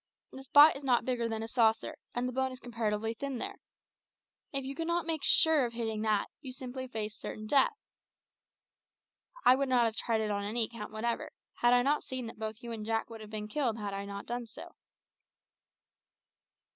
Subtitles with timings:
[0.31, 3.57] The spot is not bigger than a saucer, and the bone is comparatively thin there.
[4.51, 7.77] If you cannot make sure of hitting that, you simply face certain death.
[9.45, 12.39] I would not have tried it on any account whatever, had I not seen that
[12.39, 14.73] both you and Jack would have been killed had I not done so."